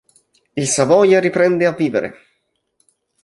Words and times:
Il 0.53 0.67
Savoia 0.67 1.19
riprende 1.19 1.67
a 1.67 1.73
vivere. 1.73 2.17